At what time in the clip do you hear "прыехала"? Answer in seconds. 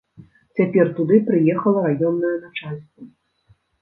1.29-1.79